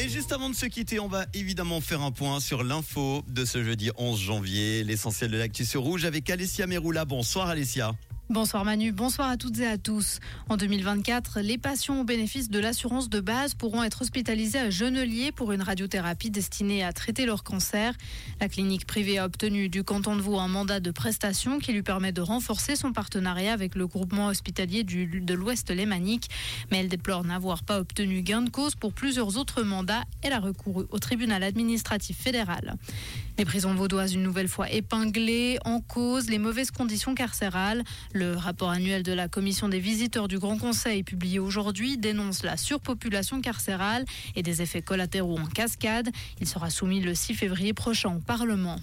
Et 0.00 0.08
juste 0.08 0.30
avant 0.30 0.48
de 0.48 0.54
se 0.54 0.66
quitter, 0.66 1.00
on 1.00 1.08
va 1.08 1.26
évidemment 1.34 1.80
faire 1.80 2.02
un 2.02 2.12
point 2.12 2.38
sur 2.38 2.62
l'info 2.62 3.24
de 3.26 3.44
ce 3.44 3.64
jeudi 3.64 3.90
11 3.96 4.20
janvier, 4.20 4.84
l'essentiel 4.84 5.28
de 5.28 5.36
l'actu 5.36 5.64
sur 5.64 5.82
Rouge 5.82 6.04
avec 6.04 6.30
Alessia 6.30 6.68
Meroula. 6.68 7.04
Bonsoir 7.04 7.48
Alessia. 7.48 7.96
Bonsoir 8.30 8.62
Manu, 8.66 8.92
bonsoir 8.92 9.30
à 9.30 9.38
toutes 9.38 9.58
et 9.60 9.66
à 9.66 9.78
tous. 9.78 10.20
En 10.50 10.58
2024, 10.58 11.40
les 11.40 11.56
patients 11.56 12.02
au 12.02 12.04
bénéfice 12.04 12.50
de 12.50 12.58
l'assurance 12.58 13.08
de 13.08 13.20
base 13.20 13.54
pourront 13.54 13.82
être 13.82 14.02
hospitalisés 14.02 14.58
à 14.58 14.68
Genelier 14.68 15.32
pour 15.32 15.50
une 15.52 15.62
radiothérapie 15.62 16.30
destinée 16.30 16.84
à 16.84 16.92
traiter 16.92 17.24
leur 17.24 17.42
cancer. 17.42 17.94
La 18.38 18.50
clinique 18.50 18.86
privée 18.86 19.16
a 19.16 19.24
obtenu 19.24 19.70
du 19.70 19.82
canton 19.82 20.14
de 20.14 20.20
Vaud 20.20 20.38
un 20.38 20.46
mandat 20.46 20.78
de 20.78 20.90
prestation 20.90 21.58
qui 21.58 21.72
lui 21.72 21.82
permet 21.82 22.12
de 22.12 22.20
renforcer 22.20 22.76
son 22.76 22.92
partenariat 22.92 23.54
avec 23.54 23.74
le 23.74 23.86
groupement 23.86 24.26
hospitalier 24.26 24.84
du, 24.84 25.06
de 25.06 25.32
l'Ouest 25.32 25.70
lémanique. 25.70 26.28
Mais 26.70 26.80
elle 26.80 26.88
déplore 26.88 27.24
n'avoir 27.24 27.62
pas 27.62 27.80
obtenu 27.80 28.20
gain 28.20 28.42
de 28.42 28.50
cause 28.50 28.74
pour 28.74 28.92
plusieurs 28.92 29.38
autres 29.38 29.62
mandats. 29.62 30.04
Elle 30.20 30.34
a 30.34 30.40
recouru 30.40 30.84
au 30.90 30.98
tribunal 30.98 31.42
administratif 31.42 32.18
fédéral. 32.18 32.76
Les 33.38 33.44
prisons 33.44 33.72
vaudoises 33.72 34.14
une 34.14 34.24
nouvelle 34.24 34.48
fois 34.48 34.68
épinglées 34.68 35.60
en 35.64 35.80
cause 35.80 36.28
les 36.28 36.38
mauvaises 36.38 36.72
conditions 36.72 37.14
carcérales. 37.14 37.84
Le 38.12 38.34
rapport 38.34 38.70
annuel 38.70 39.04
de 39.04 39.12
la 39.12 39.28
commission 39.28 39.68
des 39.68 39.78
visiteurs 39.78 40.26
du 40.26 40.40
Grand 40.40 40.58
Conseil 40.58 41.04
publié 41.04 41.38
aujourd'hui 41.38 41.98
dénonce 41.98 42.42
la 42.42 42.56
surpopulation 42.56 43.40
carcérale 43.40 44.04
et 44.34 44.42
des 44.42 44.60
effets 44.60 44.82
collatéraux 44.82 45.38
en 45.38 45.46
cascade. 45.46 46.10
Il 46.40 46.48
sera 46.48 46.68
soumis 46.68 47.00
le 47.00 47.14
6 47.14 47.34
février 47.34 47.74
prochain 47.74 48.16
au 48.16 48.18
Parlement. 48.18 48.80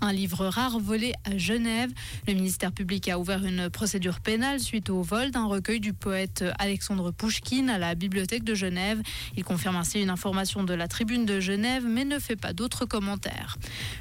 Un 0.00 0.12
livre 0.12 0.46
rare 0.46 0.78
volé 0.78 1.14
à 1.24 1.38
Genève. 1.38 1.90
Le 2.28 2.34
ministère 2.34 2.72
public 2.72 3.08
a 3.08 3.18
ouvert 3.18 3.44
une 3.44 3.70
procédure 3.70 4.20
pénale 4.20 4.60
suite 4.60 4.90
au 4.90 5.02
vol 5.02 5.30
d'un 5.30 5.46
recueil 5.46 5.80
du 5.80 5.94
poète 5.94 6.44
Alexandre 6.58 7.10
Pouchkine 7.10 7.70
à 7.70 7.78
la 7.78 7.94
bibliothèque 7.94 8.44
de 8.44 8.54
Genève. 8.54 9.00
Il 9.36 9.44
confirme 9.44 9.76
ainsi 9.76 10.02
une 10.02 10.10
information 10.10 10.62
de 10.62 10.74
la 10.74 10.88
tribune 10.88 11.24
de 11.24 11.40
Genève, 11.40 11.84
mais 11.88 12.04
ne 12.04 12.18
fait 12.18 12.36
pas 12.36 12.52
d'autres 12.52 12.84
commentaires. 12.84 13.56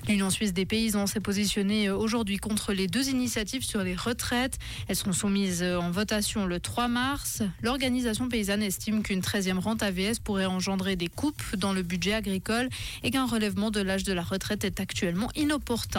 L'Union 0.09 0.29
suisse 0.29 0.51
des 0.51 0.65
paysans 0.65 1.07
s'est 1.07 1.21
positionnée 1.21 1.89
aujourd'hui 1.89 2.37
contre 2.37 2.73
les 2.73 2.87
deux 2.87 3.09
initiatives 3.09 3.63
sur 3.63 3.81
les 3.83 3.95
retraites. 3.95 4.57
Elles 4.89 4.97
seront 4.97 5.13
soumises 5.13 5.63
en 5.63 5.89
votation 5.89 6.45
le 6.45 6.59
3 6.59 6.89
mars. 6.89 7.43
L'organisation 7.61 8.27
paysanne 8.27 8.63
estime 8.63 9.03
qu'une 9.03 9.21
13e 9.21 9.59
rente 9.59 9.83
AVS 9.83 10.19
pourrait 10.21 10.45
engendrer 10.45 10.97
des 10.97 11.07
coupes 11.07 11.55
dans 11.55 11.71
le 11.71 11.81
budget 11.81 12.13
agricole 12.13 12.67
et 13.03 13.11
qu'un 13.11 13.25
relèvement 13.25 13.71
de 13.71 13.79
l'âge 13.79 14.03
de 14.03 14.11
la 14.11 14.23
retraite 14.23 14.65
est 14.65 14.81
actuellement 14.81 15.29
inopportun. 15.35 15.92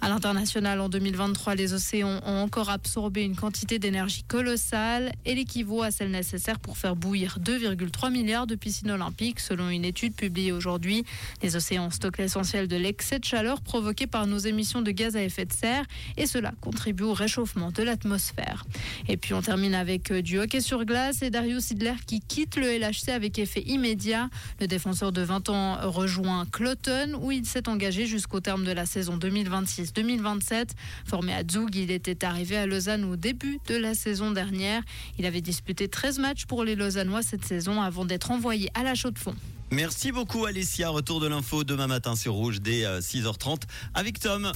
À 0.00 0.08
l'international, 0.08 0.80
en 0.80 0.88
2023, 0.88 1.54
les 1.54 1.72
océans 1.72 2.20
ont 2.26 2.42
encore 2.42 2.68
absorbé 2.68 3.22
une 3.22 3.36
quantité 3.36 3.78
d'énergie 3.78 4.22
colossale 4.22 5.12
et 5.24 5.34
l'équivaut 5.34 5.82
à 5.82 5.90
celle 5.90 6.10
nécessaire 6.10 6.60
pour 6.60 6.76
faire 6.76 6.94
bouillir 6.94 7.38
2,3 7.40 8.12
milliards 8.12 8.46
de 8.46 8.54
piscines 8.54 8.90
olympiques, 8.90 9.40
selon 9.40 9.70
une 9.70 9.84
étude 9.84 10.14
publiée 10.14 10.52
aujourd'hui. 10.52 11.04
Les 11.42 11.56
océans 11.56 11.90
stockent 11.90 12.18
l'essentiel 12.18 12.68
de 12.68 12.76
l'excès 12.76 13.18
de 13.18 13.24
chaleur 13.24 13.62
provoqué 13.62 14.06
par 14.06 14.26
nos 14.26 14.36
émissions 14.36 14.82
de 14.82 14.90
gaz 14.90 15.16
à 15.16 15.22
effet 15.22 15.46
de 15.46 15.52
serre 15.52 15.86
et 16.16 16.26
cela 16.26 16.52
contribue 16.60 17.04
au 17.04 17.14
réchauffement 17.14 17.70
de 17.70 17.82
l'atmosphère. 17.82 18.64
Et 19.08 19.16
puis 19.16 19.32
on 19.32 19.40
termine 19.42 19.74
avec 19.74 20.10
euh, 20.10 20.20
du 20.20 20.38
hockey 20.38 20.60
sur 20.60 20.84
glace 20.84 21.22
et 21.22 21.30
Darius 21.30 21.64
Sidler 21.64 21.94
qui 22.06 22.20
quitte 22.20 22.56
le 22.56 22.78
LHC 22.78 23.08
avec 23.08 23.38
effet 23.38 23.62
immédiat. 23.62 24.28
Le 24.60 24.66
défenseur 24.66 25.12
de 25.12 25.22
20 25.22 25.48
ans 25.48 25.78
rejoint 25.90 26.44
Cloton 26.52 27.18
où 27.22 27.32
il 27.32 27.46
s'est 27.46 27.68
engagé 27.68 28.06
jusqu'au 28.06 28.40
terme 28.40 28.64
de 28.64 28.72
la 28.72 28.84
saison 29.04 29.18
2026-2027. 29.18 30.70
Formé 31.04 31.34
à 31.34 31.42
Zug, 31.50 31.74
il 31.74 31.90
était 31.90 32.24
arrivé 32.24 32.56
à 32.56 32.66
Lausanne 32.66 33.04
au 33.04 33.16
début 33.16 33.60
de 33.68 33.76
la 33.76 33.94
saison 33.94 34.30
dernière. 34.30 34.82
Il 35.18 35.26
avait 35.26 35.42
disputé 35.42 35.88
13 35.88 36.18
matchs 36.20 36.46
pour 36.46 36.64
les 36.64 36.74
Lausannois 36.74 37.22
cette 37.22 37.44
saison 37.44 37.82
avant 37.82 38.06
d'être 38.06 38.30
envoyé 38.30 38.70
à 38.74 38.82
la 38.82 38.94
Chaux-de-Fonds. 38.94 39.36
Merci 39.70 40.10
beaucoup 40.10 40.46
Alessia. 40.46 40.88
Retour 40.88 41.20
de 41.20 41.26
l'info 41.26 41.64
demain 41.64 41.86
matin 41.86 42.16
sur 42.16 42.32
Rouge 42.32 42.60
dès 42.62 42.84
6h30 43.00 43.62
avec 43.92 44.20
Tom. 44.20 44.52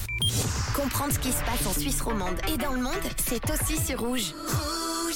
Comprendre 0.75 1.13
ce 1.13 1.19
qui 1.19 1.31
se 1.31 1.43
passe 1.43 1.67
en 1.67 1.79
Suisse 1.79 2.01
romande 2.01 2.37
et 2.51 2.57
dans 2.57 2.73
le 2.73 2.81
monde, 2.81 2.93
c'est 3.17 3.43
aussi 3.51 3.77
sur 3.85 3.99
Rouge. 3.99 4.33